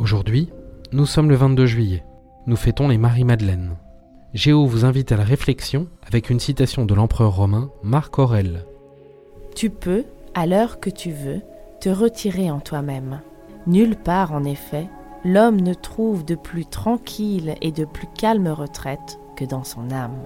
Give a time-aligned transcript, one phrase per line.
[0.00, 0.48] Aujourd'hui,
[0.92, 2.02] nous sommes le 22 juillet.
[2.46, 3.76] Nous fêtons les Marie-Madeleine.
[4.32, 8.64] Géo vous invite à la réflexion avec une citation de l'empereur romain Marc Aurèle.
[9.54, 11.42] Tu peux, à l'heure que tu veux,
[11.82, 13.20] te retirer en toi-même.
[13.66, 14.88] Nulle part, en effet,
[15.22, 20.24] l'homme ne trouve de plus tranquille et de plus calme retraite que dans son âme.